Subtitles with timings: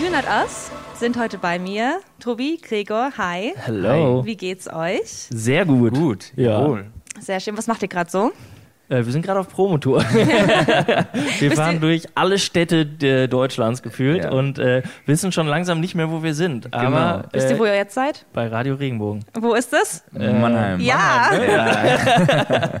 [0.00, 2.00] You Not Us sind heute bei mir.
[2.20, 3.52] Tobi, Gregor, hi.
[3.56, 4.24] Hello.
[4.24, 5.28] Wie geht's euch?
[5.30, 5.94] Sehr gut.
[5.94, 6.60] Gut, Ja.
[6.60, 6.86] jawohl.
[7.20, 7.56] Sehr schön.
[7.56, 8.32] Was macht ihr gerade so?
[8.88, 10.00] Äh, wir sind gerade auf Promotour.
[11.38, 14.30] wir fahren durch alle Städte äh, Deutschlands gefühlt Ja.
[14.32, 16.72] und äh, wissen schon langsam nicht mehr, wo wir sind.
[16.74, 18.24] Aber Wisst ihr, wo ihr jetzt seid?
[18.32, 19.24] bei Radio Regenbogen.
[19.38, 20.04] Wo ist das?
[20.12, 20.80] Mannheim.
[20.80, 21.30] Ja.
[21.34, 22.80] Ja.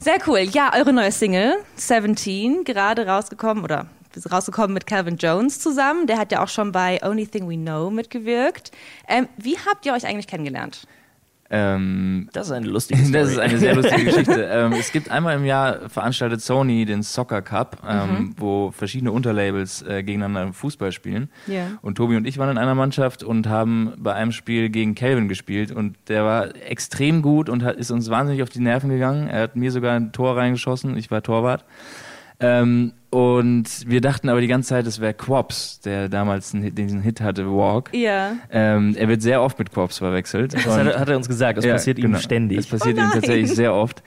[0.00, 0.40] Sehr cool.
[0.40, 3.86] Ja, eure neue Single, 17, gerade rausgekommen oder
[4.16, 6.06] ist rausgekommen mit Calvin Jones zusammen.
[6.06, 8.70] Der hat ja auch schon bei Only Thing We Know mitgewirkt.
[9.08, 10.86] Ähm, wie habt ihr euch eigentlich kennengelernt?
[11.50, 13.12] Ähm, Das ist eine lustige Story.
[13.12, 14.48] das ist eine sehr lustige Geschichte.
[14.50, 18.34] ähm, es gibt einmal im Jahr veranstaltet Sony den Soccer Cup, ähm, Mhm.
[18.38, 21.28] wo verschiedene Unterlabels äh, gegeneinander Fußball spielen.
[21.46, 21.66] Ja.
[21.82, 25.28] Und Tobi und ich waren in einer Mannschaft und haben bei einem Spiel gegen Calvin
[25.28, 29.28] gespielt und der war extrem gut und hat, ist uns wahnsinnig auf die Nerven gegangen.
[29.28, 31.64] Er hat mir sogar ein Tor reingeschossen, ich war Torwart.
[32.40, 36.76] Ähm, und wir dachten aber die ganze Zeit, es wäre Quops, der damals einen Hit,
[36.76, 37.90] diesen Hit hatte, Walk.
[37.94, 38.32] Ja.
[38.50, 40.52] Ähm, er wird sehr oft mit Quops verwechselt.
[40.52, 42.16] Das hat, er- hat er uns gesagt, das Ja, passiert genau.
[42.18, 42.56] ihm ständig.
[42.56, 44.02] Das passiert Oh ihm tatsächlich sehr oft.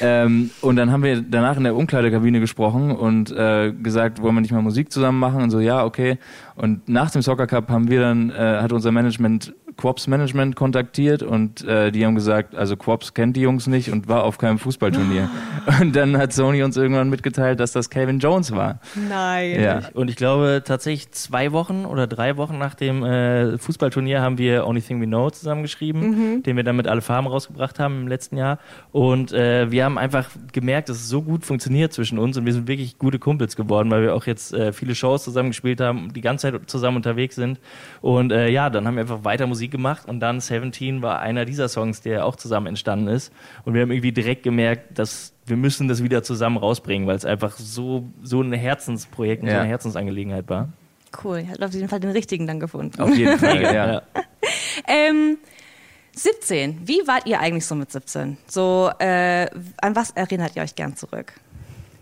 [0.00, 4.42] Ähm, und dann haben wir danach in der Umkleidekabine gesprochen und äh, gesagt, wollen wir
[4.42, 5.42] nicht mal Musik zusammen machen?
[5.42, 6.18] Und so, ja, okay.
[6.54, 11.22] Und nach dem Soccer Cup haben wir dann, äh, hat unser Management Quops Management kontaktiert
[11.22, 14.58] und äh, die haben gesagt, also Quops kennt die Jungs nicht und war auf keinem
[14.58, 15.28] Fußballturnier.
[15.80, 18.80] und dann hat Sony uns irgendwann mitgeteilt, dass das Calvin Jones war.
[19.08, 19.60] Nein.
[19.60, 19.80] Ja.
[19.94, 24.66] Und ich glaube, tatsächlich zwei Wochen oder drei Wochen nach dem äh, Fußballturnier haben wir
[24.66, 28.36] Only Thing We Know zusammengeschrieben, den wir dann mit alle Farben rausgebracht haben im letzten
[28.36, 28.58] Jahr.
[28.92, 32.52] Und äh, wir haben einfach gemerkt, dass es so gut funktioniert zwischen uns und wir
[32.52, 36.12] sind wirklich gute Kumpels geworden, weil wir auch jetzt äh, viele Shows zusammen gespielt haben
[36.12, 37.58] die ganze Zeit zusammen unterwegs sind.
[38.00, 41.44] Und äh, ja, dann haben wir einfach weiter Musik gemacht und dann 17 war einer
[41.44, 43.32] dieser Songs, der auch zusammen entstanden ist.
[43.64, 47.24] Und wir haben irgendwie direkt gemerkt, dass wir müssen das wieder zusammen rausbringen, weil es
[47.24, 49.60] einfach so, so ein Herzensprojekt und so Ja.
[49.60, 50.68] eine Herzensangelegenheit war.
[51.24, 51.40] Cool.
[51.40, 53.00] Ihr habt auf jeden Fall den richtigen dann gefunden.
[53.00, 54.02] Auf jeden Fall, ja.
[54.86, 55.38] Ähm,
[56.14, 56.80] 17.
[56.86, 58.36] Wie wart ihr eigentlich so mit 17?
[58.46, 59.46] So, äh,
[59.80, 61.32] an was erinnert ihr euch gern zurück?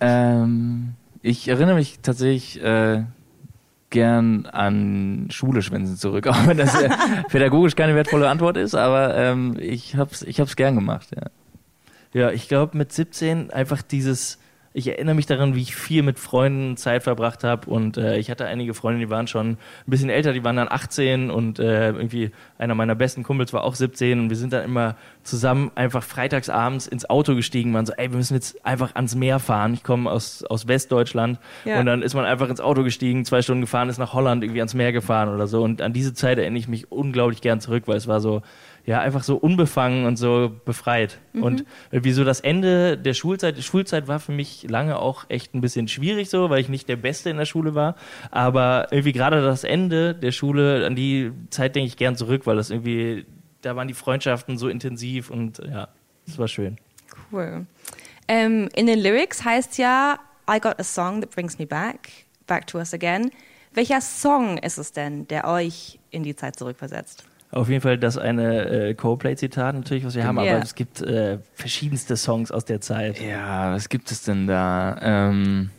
[0.00, 3.04] Ähm, ich erinnere mich tatsächlich äh,
[3.90, 6.90] gern an Schule schwänzen zurück, auch wenn das äh,
[7.28, 11.30] pädagogisch keine wertvolle Antwort ist, aber ähm, ich hab's, ich hab's gern gemacht, ja.
[12.12, 14.38] Ja, ich glaube mit 17 einfach dieses,
[14.72, 18.30] ich erinnere mich daran, wie ich viel mit Freunden Zeit verbracht habe und äh, ich
[18.30, 21.88] hatte einige Freunde, die waren schon ein bisschen älter, die waren dann 18 und äh,
[21.88, 24.94] irgendwie einer meiner besten Kumpels war auch 17 und wir sind dann immer
[25.24, 29.38] zusammen einfach freitagsabends ins Auto gestiegen, waren so, ey, wir müssen jetzt einfach ans Meer
[29.40, 29.74] fahren.
[29.74, 31.80] Ich komme aus, aus Westdeutschland Ja.
[31.80, 34.60] und dann ist man einfach ins Auto gestiegen, zwei Stunden gefahren, ist nach Holland irgendwie
[34.60, 37.84] ans Meer gefahren oder so und an diese Zeit erinnere ich mich unglaublich gern zurück,
[37.86, 38.42] weil es war so,
[38.90, 41.20] ja, einfach so unbefangen und so befreit.
[41.32, 45.54] Und irgendwie so das Ende der Schulzeit, die Schulzeit war für mich lange auch echt
[45.54, 47.94] ein bisschen schwierig so, weil ich nicht der Beste in der Schule war.
[48.32, 52.56] Aber irgendwie gerade das Ende der Schule, an die Zeit denke ich gern zurück, weil
[52.56, 53.26] das irgendwie,
[53.62, 55.86] da waren die Freundschaften so intensiv und ja,
[56.26, 56.76] es war schön.
[57.30, 57.66] Cool.
[58.26, 60.18] Ähm, in den Lyrics heißt ja,
[60.52, 62.10] I got a song that brings me back,
[62.48, 63.30] back to us again.
[63.72, 67.29] Welcher Song ist es denn, der euch in die Zeit zurückversetzt?
[67.52, 70.52] Auf jeden Fall das eine äh, Coldplay-Zitat natürlich, was wir haben, Ja.
[70.54, 73.20] aber es gibt äh, verschiedenste Songs aus der Zeit.
[73.20, 74.96] Ja, was gibt es denn da?
[75.02, 75.70] Ähm,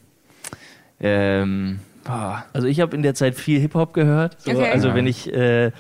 [0.99, 2.43] ähm, boah.
[2.53, 4.41] Also ich habe in der Zeit viel Hip-Hop gehört.
[4.41, 4.69] So, Okay.
[4.69, 4.95] Also Ja.
[4.95, 5.71] wenn ich äh,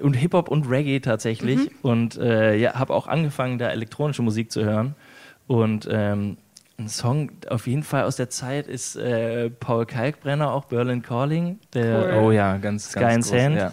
[0.00, 4.64] und Hip-Hop und Reggae tatsächlich und äh, ja, habe auch angefangen, da elektronische Musik zu
[4.64, 4.94] hören.
[5.46, 6.38] Und ähm,
[6.78, 11.58] ein Song auf jeden Fall aus der Zeit ist äh, Paul Kalkbrenner, auch Berlin Calling.
[11.74, 13.56] Der, Oh ja, ganz, Sky ganz and groß, Sand.
[13.56, 13.72] Ja.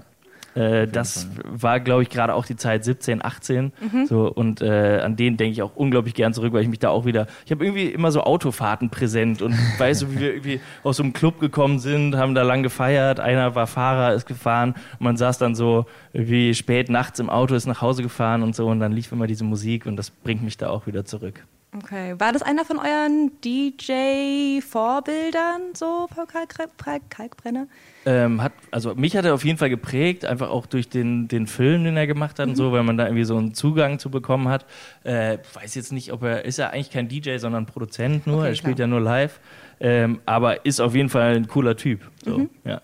[0.59, 3.71] Äh, das war, glaube ich, gerade auch die Zeit 17, 18.
[4.07, 6.89] So, und äh, an den denke ich auch unglaublich gern zurück, weil ich mich da
[6.89, 7.27] auch wieder.
[7.45, 11.03] Ich habe irgendwie immer so Autofahrten präsent und weißt du, wie wir irgendwie aus so
[11.03, 13.19] einem Club gekommen sind, haben da lang gefeiert.
[13.19, 17.55] Einer war Fahrer, ist gefahren und man saß dann so wie spät nachts im Auto,
[17.55, 20.43] ist nach Hause gefahren und so und dann lief immer diese Musik und das bringt
[20.43, 21.45] mich da auch wieder zurück.
[21.77, 22.15] Okay.
[22.17, 26.71] War das einer von euren DJ-Vorbildern, so Paul Kalk Kalk
[27.11, 27.67] Kalkbrenner?
[28.07, 31.45] Ähm, hat, also mich hat er auf jeden Fall geprägt, einfach auch durch den, den
[31.45, 34.09] Film, den er gemacht hat und so, weil man da irgendwie so einen Zugang zu
[34.09, 34.65] bekommen hat.
[35.03, 38.47] Äh, weiß jetzt nicht, ob er, ist ja eigentlich kein DJ, sondern Produzent nur, Okay,
[38.49, 38.87] er spielt klar.
[38.87, 39.39] ja nur live,
[39.79, 42.01] ähm, aber ist auf jeden Fall ein cooler Typ.
[42.25, 42.81] So, ja.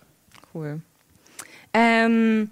[0.53, 0.79] Cool.
[1.73, 2.51] Ähm,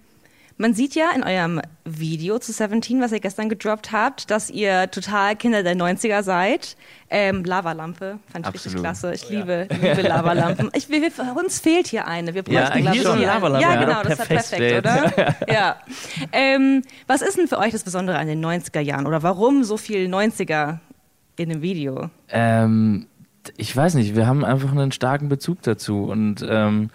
[0.64, 4.90] man sieht ja in eurem Video zu 17, was ihr gestern gedroppt habt, dass ihr
[4.90, 6.78] total Kinder der 90er seid.
[7.10, 8.84] Ähm, Lavalampe, fand ich richtig Absolut.
[8.84, 9.14] klasse.
[9.14, 10.72] Ich liebe, liebe Lavalampen.
[10.74, 11.02] Ich, wir,
[11.36, 12.34] uns fehlt hier eine.
[12.34, 13.42] Wir Ja, bräuchten, hier so eine hier eine.
[13.42, 14.84] Lavalampe, Ja, ja, genau, das ist perfekt.
[14.86, 15.36] perfekt, oder?
[15.54, 15.76] ja.
[16.32, 19.06] Ähm, was ist denn für euch das Besondere an den 90er Jahren?
[19.06, 20.78] Oder warum so viel 90er
[21.36, 22.10] in dem Video?
[22.30, 23.08] Ähm,
[23.58, 26.90] ich weiß nicht, wir haben einfach einen starken Bezug dazu und ähm,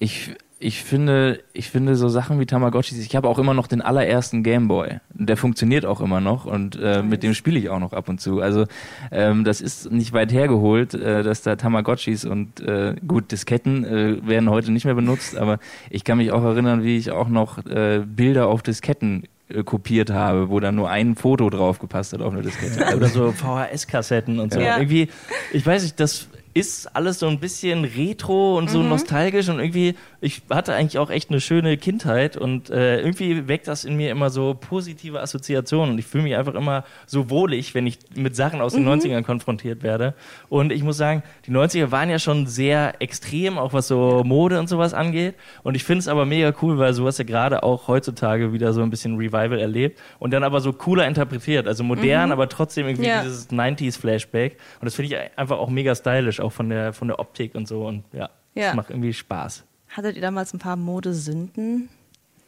[0.00, 3.82] ich, ich finde, ich finde so Sachen wie Tamagotchis, ich habe auch immer noch den
[3.82, 4.98] allerersten Gameboy.
[5.12, 8.20] Der funktioniert auch immer noch und äh, mit dem spiele ich auch noch ab und
[8.20, 8.40] zu.
[8.40, 8.66] Also
[9.10, 14.26] ähm, das ist nicht weit hergeholt, äh, dass da Tamagotchis und äh, gut, Disketten äh,
[14.26, 15.58] werden heute nicht mehr benutzt, aber
[15.90, 20.10] ich kann mich auch erinnern, wie ich auch noch äh, Bilder auf Disketten äh, kopiert
[20.10, 22.96] habe, wo dann nur ein Foto drauf gepasst hat auf eine Diskette.
[22.96, 24.60] Oder so VHS-Kassetten und so.
[24.60, 24.78] Ja.
[24.78, 25.08] Irgendwie,
[25.52, 29.96] ich weiß nicht, das ist alles so ein bisschen retro und so nostalgisch und irgendwie,
[30.20, 34.10] ich hatte eigentlich auch echt eine schöne Kindheit und äh, irgendwie weckt das in mir
[34.12, 38.36] immer so positive Assoziationen und ich fühle mich einfach immer so wohlig, wenn ich mit
[38.36, 40.14] Sachen aus den 90ern konfrontiert werde.
[40.48, 44.60] Und ich muss sagen, die 90er waren ja schon sehr extrem, auch was so Mode
[44.60, 45.34] und sowas angeht.
[45.64, 48.80] Und ich finde es aber mega cool, weil sowas ja gerade auch heutzutage wieder so
[48.82, 51.66] ein bisschen Revival erlebt und dann aber so cooler interpretiert.
[51.66, 53.22] Also modern, aber trotzdem irgendwie Ja.
[53.22, 54.52] dieses 90s-Flashback.
[54.80, 57.66] Und das finde ich einfach auch mega stylisch, auch von der, von der Optik und
[57.68, 57.86] so.
[57.86, 58.66] Und ja, Ja.
[58.68, 59.64] das macht irgendwie Spaß.
[59.88, 61.88] Hattet ihr damals ein paar Modesünden?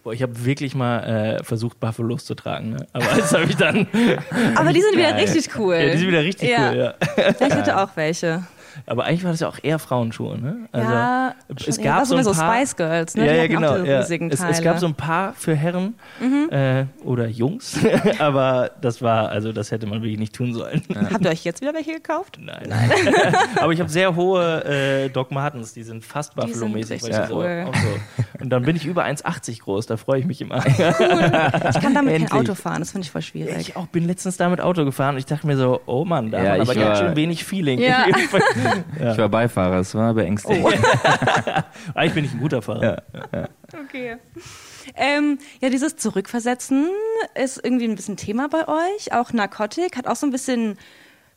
[0.05, 1.01] Boah, ich habe wirklich mal
[1.39, 2.71] äh, versucht, Buffalos zu tragen.
[2.71, 2.87] Ne?
[2.93, 3.87] Aber das habe ich dann.
[4.55, 5.75] Aber die sind wieder richtig cool.
[5.75, 6.71] Ja, die sind wieder richtig Ja.
[6.71, 6.95] cool, ja.
[7.41, 8.45] Ich hatte auch welche.
[8.85, 10.69] Aber eigentlich war das ja auch eher Frauenschuhe, ne?
[10.73, 12.07] Also, ja, es schon gab eher.
[12.07, 12.55] so ein so paar.
[12.55, 13.27] Spice Girls, ne?
[13.27, 13.77] Ja, ja, genau.
[13.77, 14.01] Ja.
[14.01, 14.11] Es.
[14.11, 14.31] Mhm.
[14.31, 15.95] es gab so ein paar für Herren
[16.51, 17.79] äh, oder Jungs,
[18.19, 20.83] aber das war, also das hätte man wirklich nicht tun sollen.
[21.13, 22.39] Habt ihr euch jetzt wieder welche gekauft?
[22.41, 22.71] Nein.
[23.57, 27.03] aber ich habe sehr hohe äh, Doc Martens, die sind fast Buffalo-mäßig.
[27.03, 27.67] so, cool.
[27.73, 28.25] so.
[28.43, 30.65] Und dann bin ich über 1,80 groß, da freue ich mich immer.
[30.67, 32.31] Ich kann damit Endlich.
[32.31, 33.57] kein Auto fahren, das finde ich voll schwierig.
[33.59, 36.43] Ich auch bin letztens damit Auto gefahren und ich dachte mir so, oh Mann, da
[36.43, 37.81] Ja, hat man aber ganz schön wenig Feeling.
[37.81, 38.07] Ja.
[38.97, 40.67] Ich war Beifahrer, es war beängstigend.
[41.95, 43.03] Eigentlich bin ich ein guter Fahrer.
[43.85, 44.17] Okay.
[44.95, 46.89] Ähm, ja, dieses Zurückversetzen
[47.35, 49.13] ist irgendwie ein bisschen Thema bei euch.
[49.13, 50.79] Auch Narkotik hat auch so ein bisschen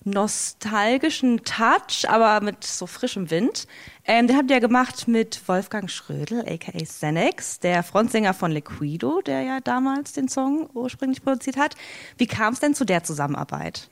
[0.06, 3.68] nostalgischen Touch, aber mit so frischem Wind.
[4.06, 9.22] Ähm, den habt ihr ja gemacht mit Wolfgang Schrödel, aka Xenex, der Frontsänger von Liquido,
[9.22, 11.76] der ja damals den Song ursprünglich produziert hat.
[12.18, 13.90] Wie kam es denn zu der Zusammenarbeit?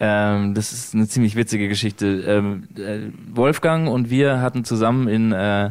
[0.00, 2.06] Ähm, das ist eine ziemlich witzige Geschichte.
[2.06, 5.70] Ähm, äh, Wolfgang und wir hatten zusammen in äh,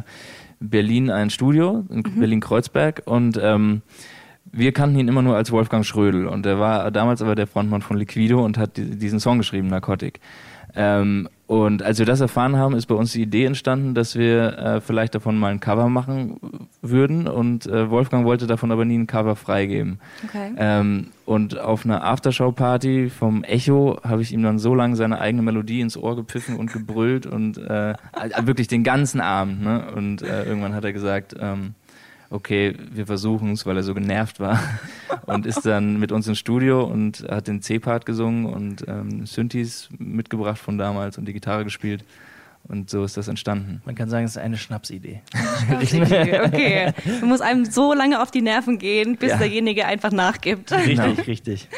[0.60, 3.82] Berlin ein Studio, in Berlin-Kreuzberg, und ähm,
[4.50, 6.26] wir kannten ihn immer nur als Wolfgang Schrödel.
[6.26, 9.68] Und er war damals aber der Frontmann von Liquido und hat di- diesen Song geschrieben,
[9.68, 10.20] Narcotic.
[10.74, 14.58] Ähm, und als wir das erfahren haben, ist bei uns die Idee entstanden, dass wir
[14.58, 16.38] äh, vielleicht davon mal ein Cover machen
[16.90, 17.26] würden.
[17.26, 20.00] Und äh, Wolfgang wollte davon aber nie ein Cover freigeben.
[20.24, 20.52] Okay.
[20.56, 25.42] Ähm, und auf einer Aftershow-Party vom Echo habe ich ihm dann so lange seine eigene
[25.42, 29.62] Melodie ins Ohr gepfiffen und gebrüllt und äh, also wirklich den ganzen Abend.
[29.62, 29.84] Ne?
[29.94, 31.74] Und äh, irgendwann hat er gesagt, ähm,
[32.30, 34.60] okay, wir versuchen es, weil er so genervt war.
[35.26, 39.90] Und ist dann mit uns ins Studio und hat den C-Part gesungen und ähm, Synthes
[39.98, 42.02] mitgebracht von damals und die Gitarre gespielt.
[42.64, 43.80] Und so ist das entstanden.
[43.86, 45.22] Man kann sagen, es ist eine Schnapsidee.
[45.80, 46.92] Okay.
[47.20, 49.38] Man muss einem so lange auf die Nerven gehen, bis Ja.
[49.38, 50.70] derjenige einfach nachgibt.
[50.72, 51.68] Richtig, richtig.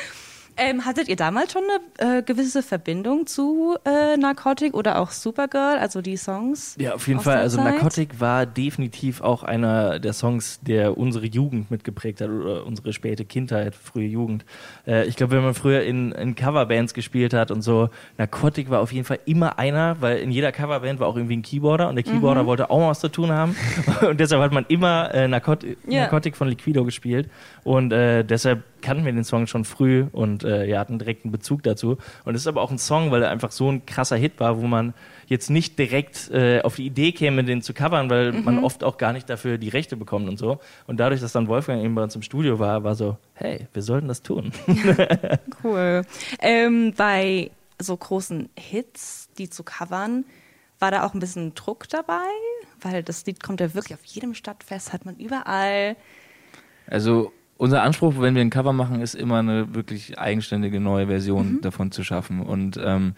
[0.56, 1.62] Ähm, hattet ihr damals schon
[1.98, 6.76] eine äh, gewisse Verbindung zu äh, Narcotic oder auch Supergirl, also die Songs?
[6.78, 7.38] Ja, auf jeden Fall.
[7.38, 7.66] Also Zeit?
[7.74, 13.24] Narcotic war definitiv auch einer der Songs, der unsere Jugend mitgeprägt hat oder unsere späte
[13.24, 14.44] Kindheit, frühe Jugend.
[14.86, 17.88] Äh, ich glaube, wenn man früher in, in Coverbands gespielt hat und so,
[18.18, 21.42] Narcotic war auf jeden Fall immer einer, weil in jeder Coverband war auch irgendwie ein
[21.42, 22.10] Keyboarder und der Mhm.
[22.16, 23.54] Keyboarder wollte auch mal was zu tun haben.
[24.08, 26.00] und deshalb hat man immer äh, Narcotic, Ja.
[26.02, 27.28] Narcotic von Liquido gespielt.
[27.64, 31.62] Und äh, deshalb kannten wir den Song schon früh und äh, ja, direkt einen Bezug
[31.62, 31.98] dazu.
[32.24, 34.60] Und es ist aber auch ein Song, weil er einfach so ein krasser Hit war,
[34.60, 34.94] wo man
[35.26, 38.98] jetzt nicht direkt äh, auf die Idee käme, den zu covern, weil man oft auch
[38.98, 40.58] gar nicht dafür die Rechte bekommt und so.
[40.86, 43.82] Und dadurch, dass dann Wolfgang eben bei uns im Studio war, war so, hey, wir
[43.82, 44.52] sollten das tun.
[45.62, 46.02] Cool.
[46.40, 50.24] Ähm, bei so großen Hits, die zu covern,
[50.78, 52.28] war da auch ein bisschen Druck dabei?
[52.80, 55.96] Weil das Lied kommt ja wirklich auf jedem Stadtfest, hat man überall.
[56.86, 61.60] Also unser Anspruch, wenn wir ein Cover machen, ist immer eine wirklich eigenständige neue Version
[61.60, 63.12] davon zu schaffen und ähm,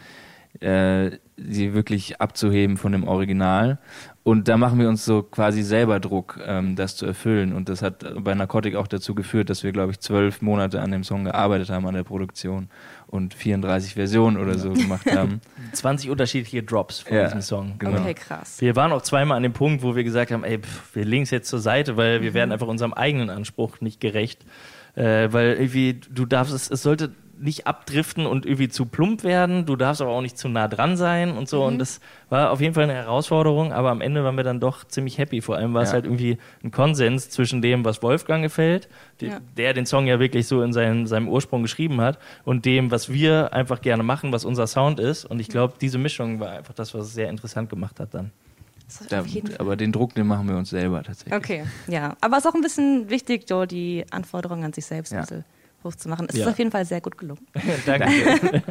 [0.59, 3.79] äh, sie wirklich abzuheben von dem Original.
[4.25, 7.53] Und da machen wir uns so quasi selber Druck, ähm, das zu erfüllen.
[7.53, 10.93] Und das hat bei Narcotic auch dazu geführt, dass wir, glaube ich, zwölf Monate an
[10.93, 12.69] dem Song gearbeitet haben, an der Produktion
[13.09, 15.41] und 34 Versionen oder so gemacht haben.
[15.73, 17.75] 20 unterschiedliche Drops von Ja, diesem Song.
[17.81, 18.01] genau.
[18.01, 18.61] Okay, krass.
[18.61, 21.25] Wir waren auch zweimal an dem Punkt, wo wir gesagt haben, ey, pff, wir legen
[21.25, 24.47] es jetzt zur Seite, weil wir werden einfach unserem eigenen Anspruch nicht gerecht.
[24.95, 27.11] Äh, weil irgendwie, du darfst es, es sollte
[27.43, 30.97] nicht abdriften und irgendwie zu plump werden, du darfst aber auch nicht zu nah dran
[30.97, 31.65] sein und so.
[31.65, 34.85] Und das war auf jeden Fall eine Herausforderung, aber am Ende waren wir dann doch
[34.85, 35.41] ziemlich happy.
[35.41, 35.95] Vor allem war es Ja.
[35.95, 38.89] halt irgendwie ein Konsens zwischen dem, was Wolfgang gefällt,
[39.21, 39.41] die, Ja.
[39.57, 43.13] der den Song ja wirklich so in seinem, seinem Ursprung geschrieben hat, und dem, was
[43.13, 45.25] wir einfach gerne machen, was unser Sound ist.
[45.25, 48.31] Und ich glaube, diese Mischung war einfach das, was es sehr interessant gemacht hat dann.
[49.09, 49.25] Da,
[49.59, 51.35] aber den Druck, den machen wir uns selber tatsächlich.
[51.35, 52.15] Okay, ja.
[52.21, 55.21] Aber es ist auch ein bisschen wichtig, so die Anforderungen an sich selbst ja.
[55.21, 55.45] ein bisschen
[55.85, 56.27] hochzumachen.
[56.29, 56.45] Es ja.
[56.45, 57.47] ist auf jeden Fall sehr gut gelungen.
[57.87, 58.07] Danke.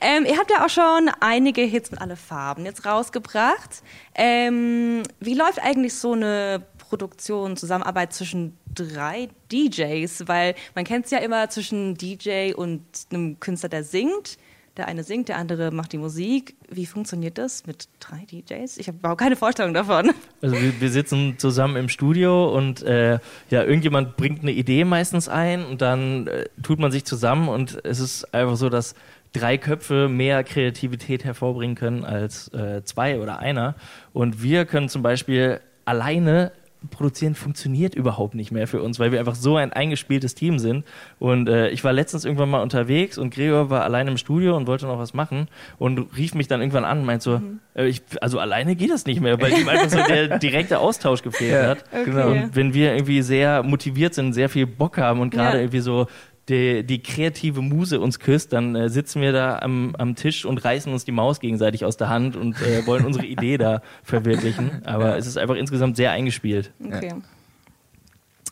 [0.00, 3.82] ähm, ihr habt ja auch schon einige Hits mit alle Farben jetzt rausgebracht.
[4.14, 10.26] Ähm, wie läuft eigentlich so eine Produktion, Zusammenarbeit zwischen drei DJs?
[10.26, 14.38] Weil man kennt es ja immer zwischen DJ und einem Künstler, der singt.
[14.78, 16.54] Der eine singt, der andere macht die Musik.
[16.70, 18.78] Wie funktioniert das mit drei DJs?
[18.78, 20.12] Ich habe überhaupt keine Vorstellung davon.
[20.40, 23.18] Also wir, wir sitzen zusammen im Studio und äh,
[23.50, 27.84] ja, irgendjemand bringt eine Idee meistens ein und dann äh, tut man sich zusammen und
[27.84, 28.94] es ist einfach so, dass
[29.32, 33.74] drei Köpfe mehr Kreativität hervorbringen können als äh, zwei oder einer.
[34.12, 36.52] Und wir können zum Beispiel alleine
[36.90, 40.84] produzieren funktioniert überhaupt nicht mehr für uns, weil wir einfach so ein eingespieltes Team sind.
[41.18, 44.66] Und äh, ich war letztens irgendwann mal unterwegs und Gregor war allein im Studio und
[44.66, 47.60] wollte noch was machen und rief mich dann irgendwann an und meint so, mhm.
[47.74, 51.22] äh, ich, also alleine geht das nicht mehr, weil ihm einfach so der direkte Austausch
[51.22, 51.84] gefehlt ja, hat.
[51.92, 52.04] Okay.
[52.04, 52.30] Genau.
[52.30, 55.62] Und wenn wir irgendwie sehr motiviert sind, sehr viel Bock haben und gerade ja.
[55.62, 56.06] irgendwie so
[56.48, 60.64] die, die kreative Muse uns küsst, dann äh, sitzen wir da am, am Tisch und
[60.64, 64.82] reißen uns die Maus gegenseitig aus der Hand und äh, wollen unsere Idee da verwirklichen.
[64.84, 66.72] Aber es ist einfach insgesamt sehr eingespielt.
[66.84, 67.14] Okay.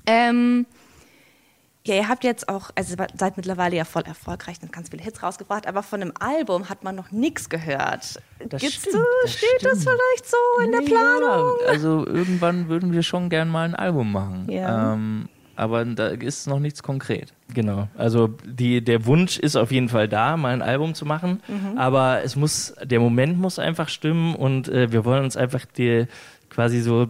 [0.07, 0.67] Ähm,
[1.87, 5.23] ja, ihr habt jetzt auch, also seid mittlerweile ja voll erfolgreich und ganz viele Hits
[5.23, 8.21] rausgebracht, aber von einem Album hat man noch nichts gehört.
[8.49, 9.73] Das Gibt's stimmt, das steht stimmt.
[9.73, 11.53] das vielleicht so in der Planung?
[11.65, 14.51] Ja, also irgendwann würden wir schon gern mal ein Album machen.
[14.51, 14.95] Ja.
[14.95, 17.33] Ähm, aber da ist noch nichts konkret.
[17.53, 17.89] Genau.
[17.97, 21.79] Also die, der Wunsch ist auf jeden Fall da, mal ein Album zu machen, mhm.
[21.79, 26.07] aber es muss, der Moment muss einfach stimmen und äh, wir wollen uns einfach die,
[26.51, 27.09] quasi so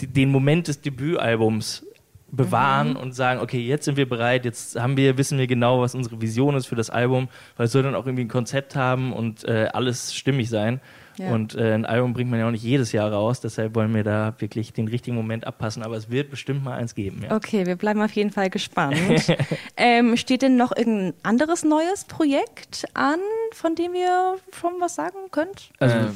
[0.00, 1.84] die, den Moment des Debütalbums
[2.30, 2.96] bewahren mhm.
[2.96, 6.20] und sagen, okay, jetzt sind wir bereit, jetzt haben wir, wissen wir genau, was unsere
[6.20, 9.44] Vision ist für das Album, weil es soll dann auch irgendwie ein Konzept haben und
[9.44, 10.80] äh, alles stimmig sein.
[11.18, 11.32] Ja.
[11.32, 14.04] Und äh, ein Album bringt man ja auch nicht jedes Jahr raus, deshalb wollen wir
[14.04, 17.22] da wirklich den richtigen Moment abpassen, aber es wird bestimmt mal eins geben.
[17.22, 17.34] Ja.
[17.34, 18.98] Okay, wir bleiben auf jeden Fall gespannt.
[19.76, 23.18] ähm, steht denn noch irgendein anderes neues Projekt an,
[23.52, 25.70] von dem ihr schon was sagen könnt?
[25.78, 26.10] Also, äh,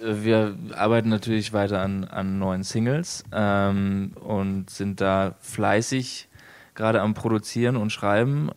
[0.00, 6.28] wir arbeiten natürlich weiter an, an neuen Singles ähm, und sind da fleißig
[6.74, 8.50] gerade am Produzieren und Schreiben.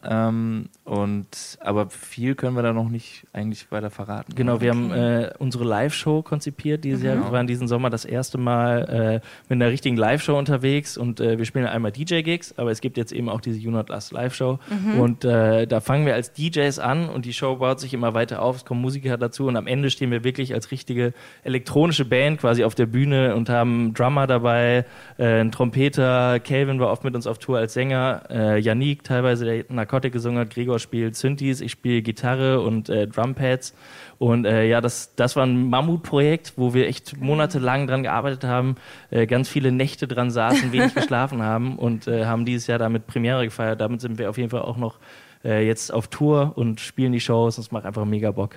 [0.86, 4.36] Und aber viel können wir da noch nicht eigentlich weiter verraten.
[4.36, 7.06] Genau, wir haben äh, unsere Live-Show konzipiert dieses mhm.
[7.06, 7.16] Jahr.
[7.16, 11.38] Wir waren diesen Sommer das erste Mal äh, mit einer richtigen Live-Show unterwegs und äh,
[11.38, 14.60] wir spielen einmal DJ-Gigs, aber es gibt jetzt eben auch diese You Not Last Live-Show.
[14.70, 15.00] Mhm.
[15.00, 18.42] Und äh, da fangen wir als DJs an und die Show baut sich immer weiter
[18.42, 21.14] auf, es kommen Musiker dazu und am Ende stehen wir wirklich als richtige
[21.44, 24.84] elektronische Band quasi auf der Bühne und haben Drummer dabei,
[25.18, 29.46] äh, einen Trompeter, Calvin war oft mit uns auf Tour als Sänger, äh, Yannick teilweise,
[29.46, 33.74] der Narkotik gesungen hat, Gregor spielt Synthes, ich spiele Gitarre und äh, Drumpads.
[34.18, 38.76] Und äh, ja, das, das war ein Mammutprojekt, wo wir echt monatelang dran gearbeitet haben,
[39.10, 43.08] äh, ganz viele Nächte dran saßen, wenig geschlafen haben und äh, haben dieses Jahr damit
[43.08, 43.82] Premiere gefeiert.
[43.82, 45.00] Damit sind wir auf jeden Fall auch noch
[45.44, 47.58] äh, jetzt auf Tour und spielen die Shows.
[47.58, 48.56] Das macht einfach mega Bock.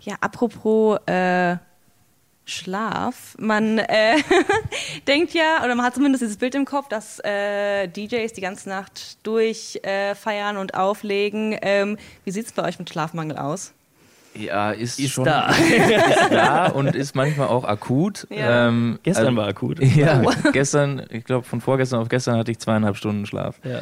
[0.00, 1.56] Ja, apropos äh,
[2.46, 3.36] Schlaf.
[3.38, 4.16] Man äh,
[5.08, 8.68] denkt ja, oder man hat zumindest dieses Bild im Kopf, dass äh, DJs die ganze
[8.68, 11.58] Nacht durchfeiern äh, und auflegen.
[11.60, 13.72] Ähm, wie sieht es bei euch mit Schlafmangel aus?
[14.38, 15.48] Ja, ist, ist schon da.
[15.50, 18.26] ist da und ist manchmal auch akut.
[18.30, 18.68] Ja.
[18.68, 19.80] Ähm, gestern also, war akut.
[19.96, 20.30] Ja, oh.
[20.52, 23.58] gestern, ich glaube von vorgestern auf gestern hatte ich zweieinhalb Stunden Schlaf.
[23.64, 23.80] Ja.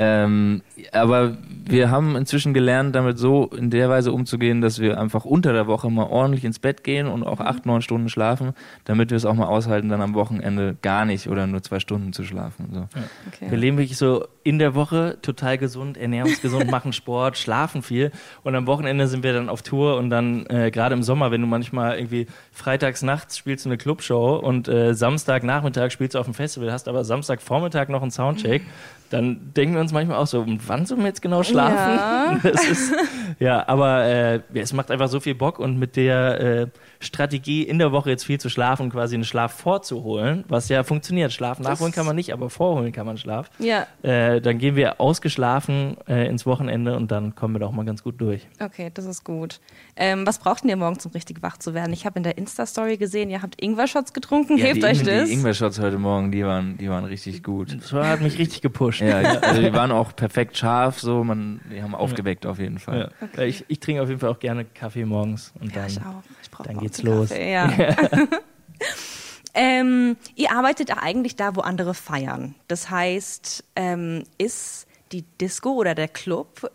[0.00, 0.62] Ähm,
[0.92, 1.36] aber
[1.66, 5.66] wir haben inzwischen gelernt, damit so in der Weise umzugehen, dass wir einfach unter der
[5.66, 8.52] Woche mal ordentlich ins Bett gehen und auch acht, neun Stunden schlafen,
[8.84, 12.12] damit wir es auch mal aushalten, dann am Wochenende gar nicht oder nur zwei Stunden
[12.12, 12.68] zu schlafen.
[12.72, 12.78] So.
[12.78, 12.88] Ja.
[13.26, 13.50] Okay.
[13.50, 17.82] Wir leben wirklich so in der Woche total gesund, ernähren uns gesund, machen Sport, schlafen
[17.82, 18.12] viel
[18.44, 21.40] und am Wochenende sind wir dann auf Tour und dann äh, gerade im Sommer, wenn
[21.40, 26.26] du manchmal irgendwie freitags nachts spielst du eine Clubshow und äh, Samstagnachmittag spielst du auf
[26.26, 28.62] dem Festival, hast aber Samstagvormittag noch einen Soundcheck,
[29.10, 32.40] dann denken wir uns manchmal auch so, wann sollen wir jetzt genau schlafen?
[32.42, 32.92] Ja, ist,
[33.38, 36.66] ja aber äh, es macht einfach so viel Bock und mit der äh,
[37.00, 41.32] Strategie, in der Woche jetzt viel zu schlafen, quasi einen Schlaf vorzuholen, was ja funktioniert.
[41.32, 43.50] Schlaf nachholen kann man nicht, aber vorholen kann man Schlaf.
[43.58, 43.86] Ja.
[44.02, 48.02] Äh, dann gehen wir ausgeschlafen äh, ins Wochenende und dann kommen wir doch mal ganz
[48.02, 48.46] gut durch.
[48.60, 49.60] Okay, das ist gut.
[49.96, 51.92] Ähm, was braucht ihr morgens, um richtig wach zu werden?
[51.92, 54.58] Ich habe in der Insta-Story gesehen, ihr habt Ingwer-Shots getrunken.
[54.58, 55.28] Ja, Hilft euch das?
[55.28, 57.76] Die Ingwer-Shots heute Morgen, die waren, die waren richtig gut.
[57.78, 59.00] Das hat mich richtig gepusht.
[59.00, 63.12] Ja, also die waren auch perfekt scharf, so man, die haben aufgeweckt auf jeden Fall.
[63.20, 63.26] Ja.
[63.26, 63.46] Okay.
[63.46, 66.22] Ich, ich, trinke auf jeden Fall auch gerne Kaffee morgens und ja, dann, ich auch.
[66.42, 67.28] Ich dann geht's los.
[67.28, 67.70] Kaffee, ja.
[69.54, 72.54] ähm, ihr arbeitet eigentlich da, wo andere feiern.
[72.68, 76.70] Das heißt, ähm, ist die Disco oder der Club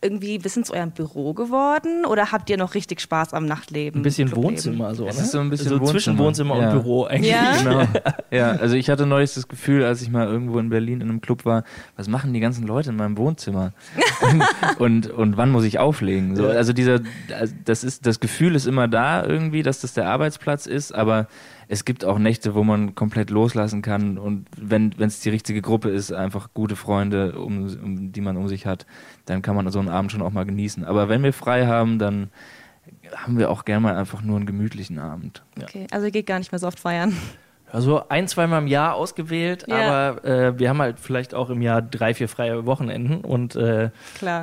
[0.00, 4.00] irgendwie bisschen zu eurem Büro geworden oder habt ihr noch richtig Spaß am Nachtleben?
[4.00, 4.50] Ein bisschen Clubleben?
[4.54, 5.22] Wohnzimmer, so, Es ne?
[5.22, 6.68] ist so ein bisschen so zwischen Wohnzimmer Ja.
[6.70, 7.32] und Büro eigentlich.
[7.32, 7.56] Ja?
[7.56, 7.82] Genau.
[8.30, 11.20] Ja, also ich hatte neulich das Gefühl, als ich mal irgendwo in Berlin in einem
[11.22, 11.64] Club war,
[11.96, 13.72] was machen die ganzen Leute in meinem Wohnzimmer?
[14.78, 16.36] und, und wann muss ich auflegen?
[16.36, 17.00] So, also dieser,
[17.34, 21.26] also das ist, das Gefühl ist immer da irgendwie, dass das der Arbeitsplatz ist, aber
[21.68, 25.90] es gibt auch Nächte, wo man komplett loslassen kann und wenn es die richtige Gruppe
[25.90, 28.86] ist, einfach gute Freunde, um, um die man um sich hat,
[29.26, 30.84] dann kann man so einen Abend schon auch mal genießen.
[30.84, 32.30] Aber wenn wir frei haben, dann
[33.14, 35.44] haben wir auch gerne mal einfach nur einen gemütlichen Abend.
[35.60, 37.14] Okay, also ihr geht gar nicht mehr so oft feiern.
[37.72, 39.76] Also ein, zweimal im Jahr ausgewählt, Ja.
[40.12, 43.90] aber äh, wir haben halt vielleicht auch im Jahr drei, vier freie Wochenenden und äh,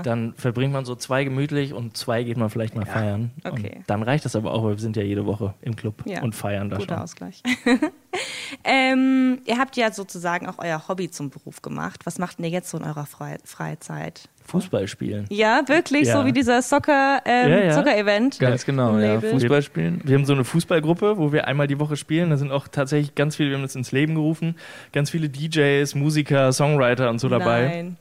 [0.03, 3.31] dann verbringt man so zwei gemütlich und zwei geht man vielleicht mal feiern.
[3.43, 3.73] Okay.
[3.77, 6.21] Und dann reicht das aber auch, weil wir sind ja jede Woche im Club Ja.
[6.21, 7.03] und feiern da Guter schon.
[7.03, 7.43] Ausgleich.
[8.63, 12.01] ähm, ihr habt ja sozusagen auch euer Hobby zum Beruf gemacht.
[12.05, 14.29] Was macht denn ihr jetzt so in eurer Frei Freizeit?
[14.47, 15.25] Fußball spielen.
[15.29, 16.19] Ja, wirklich, Ja.
[16.19, 17.73] so wie dieser Soccer, ähm, Ja, ja.
[17.73, 18.39] Soccer-Event.
[18.39, 19.19] Ganz genau, ja.
[19.19, 20.01] Fußball spielen.
[20.03, 22.29] Wir haben so eine Fußballgruppe, wo wir einmal die Woche spielen.
[22.29, 24.55] Da sind auch tatsächlich ganz viele, wir haben das ins Leben gerufen,
[24.93, 27.67] ganz viele DJs, Musiker, Songwriter und so dabei.
[27.67, 27.97] Nein.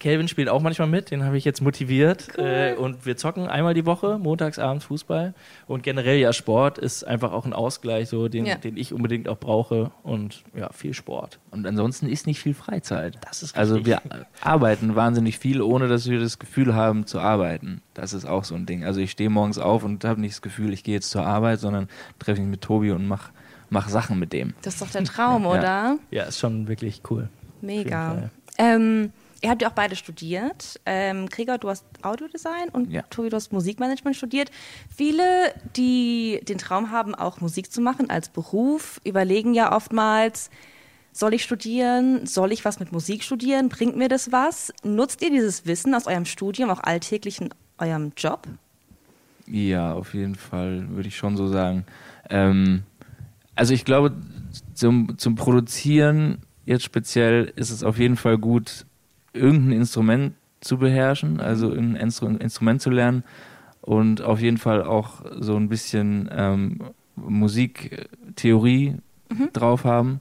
[0.00, 2.28] Kelvin spielt auch manchmal mit, den habe ich jetzt motiviert.
[2.36, 2.44] Cool.
[2.44, 5.34] Äh, und wir zocken einmal die Woche, montags abends Fußball.
[5.68, 8.56] Und generell ja, Sport ist einfach auch ein Ausgleich, so, den, Ja.
[8.56, 9.90] den ich unbedingt auch brauche.
[10.02, 11.38] Und ja, viel Sport.
[11.52, 13.18] Und ansonsten ist nicht viel Freizeit.
[13.28, 13.98] Das ist Also richtig.
[14.10, 17.82] wir arbeiten wahnsinnig viel, ohne dass wir das Gefühl haben zu arbeiten.
[17.94, 18.84] Das ist auch so ein Ding.
[18.84, 21.60] Also ich stehe morgens auf und habe nicht das Gefühl, ich gehe jetzt zur Arbeit,
[21.60, 21.88] sondern
[22.18, 23.30] treffe mich mit Tobi und mach,
[23.68, 24.54] mach Sachen mit dem.
[24.62, 25.50] Das ist doch der Traum, Ja.
[25.50, 25.98] oder?
[26.10, 27.28] Ja, ist schon wirklich cool.
[27.60, 28.30] Mega.
[28.56, 30.80] Ähm, ihr habt ja auch beide studiert.
[30.86, 33.02] Ähm, Krieger, du hast Audiodesign und Ja.
[33.10, 34.50] Tobi, du hast Musikmanagement studiert.
[34.94, 35.22] Viele,
[35.76, 40.50] die den Traum haben, auch Musik zu machen als Beruf, überlegen ja oftmals,
[41.12, 42.26] soll ich studieren?
[42.26, 43.68] Soll ich was mit Musik studieren?
[43.68, 44.72] Bringt mir das was?
[44.84, 48.46] Nutzt ihr dieses Wissen aus eurem Studium auch alltäglich in eurem Job?
[49.46, 51.84] Ja, auf jeden Fall, würde ich schon so sagen.
[52.28, 52.84] Ähm,
[53.56, 54.14] also ich glaube,
[54.74, 58.86] zum, zum Produzieren jetzt speziell ist es auf jeden Fall gut,
[59.32, 63.24] irgendein Instrument zu beherrschen, also irgendein Instru Instrument zu lernen
[63.80, 66.78] und auf jeden Fall auch so ein bisschen ähm,
[67.16, 68.96] Musiktheorie
[69.52, 70.20] drauf haben.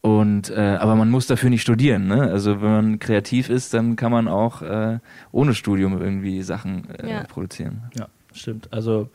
[0.00, 2.22] Und äh, aber man muss dafür nicht studieren, ne?
[2.22, 4.98] Also wenn man kreativ ist, dann kann man auch äh,
[5.32, 7.22] ohne Studium irgendwie Sachen äh, Ja.
[7.24, 7.82] produzieren.
[7.98, 8.72] Ja, stimmt.
[8.72, 9.08] Also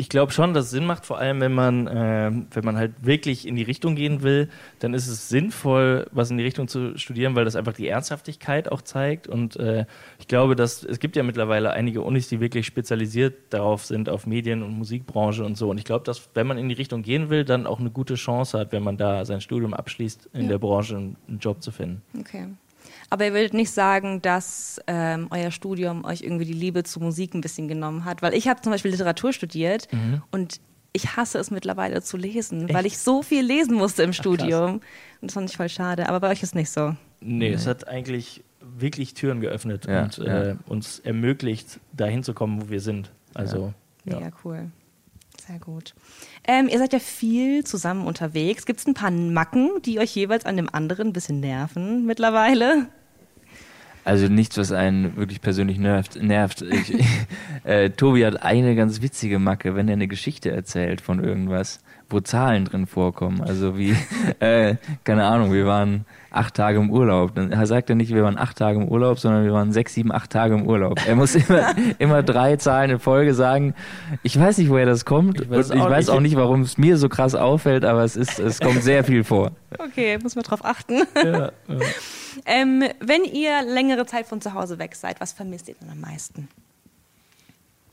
[0.00, 2.92] ich glaube schon, dass es Sinn macht, vor allem wenn man, äh, wenn man halt
[3.02, 4.48] wirklich in die Richtung gehen will,
[4.80, 8.70] dann ist es sinnvoll, was in die Richtung zu studieren, weil das einfach die Ernsthaftigkeit
[8.72, 9.28] auch zeigt.
[9.28, 9.84] Und äh,
[10.18, 14.26] ich glaube, dass es gibt ja mittlerweile einige Unis, die wirklich spezialisiert darauf sind, auf
[14.26, 15.70] Medien- und Musikbranche und so.
[15.70, 18.14] Und ich glaube, dass wenn man in die Richtung gehen will, dann auch eine gute
[18.14, 20.48] Chance hat, wenn man da sein Studium abschließt, in Ja.
[20.48, 22.02] der Branche einen, einen Job zu finden.
[22.18, 22.46] Okay.
[23.10, 27.34] Aber ihr würdet nicht sagen, dass ähm, euer Studium euch irgendwie die Liebe zu Musik
[27.34, 28.22] ein bisschen genommen hat?
[28.22, 29.88] Weil ich habe zum Beispiel Literatur studiert
[30.30, 30.60] und
[30.92, 34.74] ich hasse es mittlerweile zu lesen, weil ich so viel lesen musste im Studium.
[35.20, 36.08] Und das fand ich voll schade.
[36.08, 36.96] Aber bei euch ist nicht so.
[37.20, 40.42] Nee, es hat eigentlich wirklich Türen geöffnet Ja, und ja.
[40.42, 43.10] Äh, uns ermöglicht, dahin zu kommen, wo wir sind.
[43.34, 43.72] Also,
[44.04, 44.16] ja.
[44.16, 44.70] Mega cool.
[45.46, 45.94] Sehr gut.
[46.46, 48.66] Ähm, ihr seid ja viel zusammen unterwegs.
[48.66, 52.88] Gibt es ein paar Macken, die euch jeweils an dem anderen ein bisschen nerven mittlerweile?
[54.10, 56.20] Also nichts, was einen wirklich persönlich nervt.
[56.20, 56.62] nervt.
[56.62, 56.92] Ich,
[57.64, 61.78] äh, Tobi hat eine ganz witzige Macke, wenn er eine Geschichte erzählt von irgendwas,
[62.10, 63.40] wo Zahlen drin vorkommen.
[63.40, 63.96] Also wie,
[64.40, 67.34] äh, keine Ahnung, wir waren acht Tage im Urlaub.
[67.34, 70.12] Dann sagt er nicht, wir waren acht Tage im Urlaub, sondern wir waren sechs, sieben,
[70.12, 71.00] acht Tage im Urlaub.
[71.06, 73.74] Er muss immer, immer drei Zahlen in Folge sagen.
[74.22, 75.40] Ich weiß nicht, woher das kommt.
[75.40, 76.16] Ich weiß und ich auch weiß nicht.
[76.16, 79.24] auch nicht, warum es mir so krass auffällt, aber es ist, es kommt sehr viel
[79.24, 79.52] vor.
[79.78, 81.02] Okay, muss man drauf achten.
[81.16, 81.50] Ja, ja.
[82.46, 86.00] Ähm, wenn ihr längere Zeit von zu Hause weg seid, was vermisst ihr dann am
[86.00, 86.48] meisten?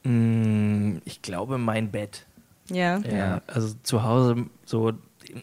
[0.03, 2.26] Mm, Ich glaube, mein Bett.
[2.69, 2.99] Ja.
[2.99, 4.93] Ja, also zu Hause so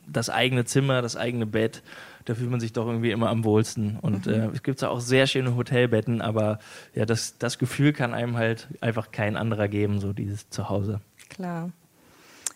[0.07, 1.83] das eigene Zimmer, das eigene Bett,
[2.25, 3.99] da fühlt man sich doch irgendwie immer am wohlsten.
[4.01, 6.59] Und äh, es gibt ja auch sehr schöne Hotelbetten, aber
[6.95, 11.01] ja, das, das Gefühl kann einem halt einfach kein anderer geben, so dieses Zuhause.
[11.29, 11.71] Klar.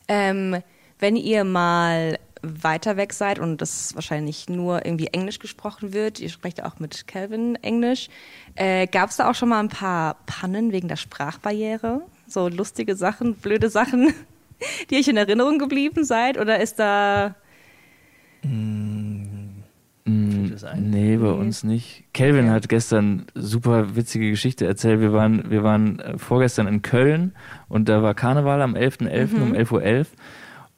[0.08, 0.62] Ähm,
[0.98, 6.28] wenn ihr mal weiter weg seid und das wahrscheinlich nur irgendwie Englisch gesprochen wird, ihr
[6.28, 8.08] sprecht ja auch mit Calvin Englisch,
[8.54, 12.02] äh, gab es da auch schon mal ein paar Pannen wegen der Sprachbarriere?
[12.26, 14.14] So lustige Sachen, blöde Sachen,
[14.90, 16.38] die euch in Erinnerung geblieben seid?
[16.38, 17.34] Oder ist da...
[20.58, 20.90] Es ein?
[20.90, 22.04] Nee, bei uns nicht.
[22.12, 25.00] Kelvin hat gestern super witzige Geschichte erzählt.
[25.00, 27.32] Wir waren, wir waren äh, vorgestern in Köln
[27.68, 29.40] und da war Karneval am 11.11.
[29.40, 30.06] um 11.11 Uhr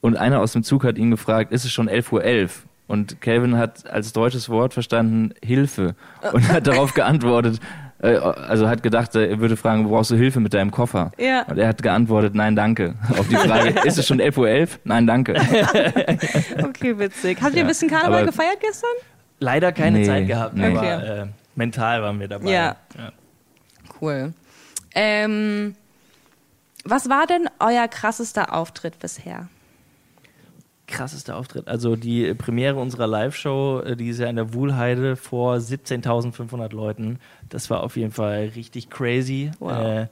[0.01, 2.11] und einer aus dem Zug hat ihn gefragt, ist es schon 11.11
[2.43, 2.49] Uhr?
[2.87, 5.95] Und Kelvin hat als deutsches Wort verstanden Hilfe
[6.33, 7.59] und hat darauf geantwortet,
[8.01, 11.11] Äh, also hat gedacht, er würde fragen, brauchst du Hilfe mit deinem Koffer?
[11.17, 11.43] Ja.
[11.43, 12.95] Und er hat geantwortet, nein, danke.
[13.17, 14.67] Auf die Frage, ist es schon 11.11 Uhr?
[14.85, 15.33] Nein, danke.
[16.63, 17.41] Okay, witzig.
[17.41, 18.89] Habt ihr Ja, ein bisschen Karneval aber- gefeiert gestern?
[19.39, 20.65] Leider keine Nee, Zeit gehabt, nee.
[20.67, 21.21] aber Okay.
[21.21, 22.49] äh, mental waren wir dabei.
[22.49, 22.75] Ja.
[24.01, 24.33] Cool.
[24.95, 25.75] Ähm,
[26.83, 29.47] was war denn euer krassester Auftritt bisher?
[30.91, 31.67] Krassester Auftritt.
[31.67, 37.19] Also die Premiere unserer Live-Show, äh, die ist ja in der Wuhlheide vor 17.500 Leuten.
[37.49, 39.51] Das war auf jeden Fall richtig crazy.
[39.59, 39.71] Wow.
[39.71, 40.07] Äh,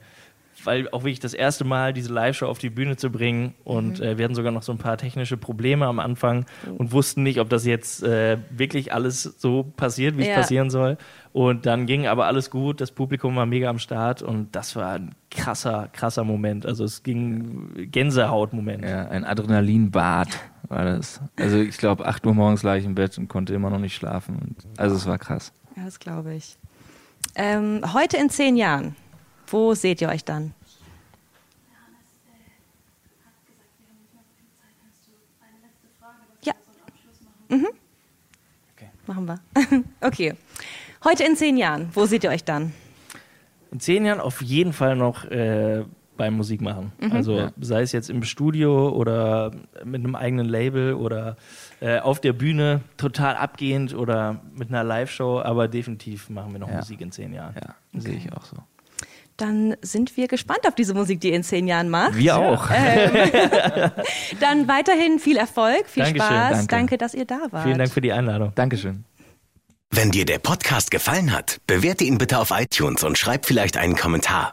[0.62, 4.04] weil auch wirklich das erste Mal diese Live-Show auf die Bühne zu bringen und Mhm.
[4.04, 6.44] äh, wir hatten sogar noch so ein paar technische Probleme am Anfang
[6.76, 10.34] und wussten nicht, ob das jetzt äh, wirklich alles so passiert, wie es Ja.
[10.34, 10.98] passieren soll.
[11.32, 14.92] Und dann ging aber alles gut, das Publikum war mega am Start und das war
[14.96, 16.66] ein krasser, krasser Moment.
[16.66, 18.84] Also es ging Gänsehaut-Moment.
[18.84, 20.28] Ja, ein Adrenalinbad
[20.70, 21.20] war das.
[21.36, 23.94] Also ich glaube, 8 Uhr morgens lag ich im Bett und konnte immer noch nicht
[23.94, 24.36] schlafen.
[24.36, 25.52] Und, also es war krass.
[25.76, 26.56] Ja, das glaube ich.
[27.34, 28.96] Ähm, heute in zehn Jahren,
[29.46, 30.54] wo seht ihr euch dann?
[36.42, 36.54] Ja.
[37.48, 37.68] Mhm.
[39.06, 39.40] Machen wir.
[40.00, 40.34] Okay.
[41.02, 42.72] Heute in zehn Jahren, wo seht ihr euch dann?
[43.72, 45.84] in zehn Jahren auf jeden Fall noch äh,
[46.20, 46.92] beim Musik machen.
[47.00, 47.12] Mhm.
[47.12, 47.50] Also Ja.
[47.58, 49.52] sei es jetzt im Studio oder
[49.84, 51.36] mit einem eigenen Label oder
[51.80, 56.68] äh, auf der Bühne total abgehend oder mit einer Live-Show, aber definitiv machen wir noch
[56.68, 56.76] Ja.
[56.76, 57.54] Musik in zehn Jahren.
[57.54, 58.56] Ja, sehe ich auch so.
[59.38, 62.14] Dann sind wir gespannt auf diese Musik, die ihr in zehn Jahren macht.
[62.18, 62.68] Wir auch.
[64.40, 66.50] Dann weiterhin viel Erfolg, viel Dankeschön, Spaß.
[66.50, 66.66] danke.
[66.68, 67.62] Danke, dass ihr da wart.
[67.64, 68.52] Vielen Dank für die Einladung.
[68.54, 69.04] Dankeschön.
[69.90, 73.96] Wenn dir der Podcast gefallen hat, bewerte ihn bitte auf iTunes und schreib vielleicht einen
[73.96, 74.52] Kommentar.